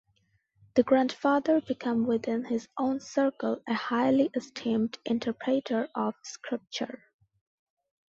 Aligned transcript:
The 0.73 0.81
grandfather 0.81 1.61
became 1.61 2.07
within 2.07 2.45
his 2.45 2.67
own 2.75 2.99
circle 3.01 3.61
a 3.67 3.75
highly 3.75 4.31
esteemed 4.33 4.97
interpreter 5.05 5.89
of 5.93 6.15
Scripture. 6.23 7.03